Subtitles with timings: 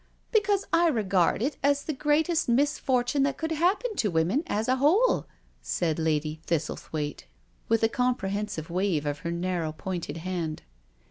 [0.31, 4.77] "Because I regard it as the greatest misfortune that could happen to women as a
[4.77, 5.27] whole/*
[5.61, 7.25] said Lady Thistle thwaite,
[7.69, 10.63] with a comprehensive wave of her narrow pointed hand.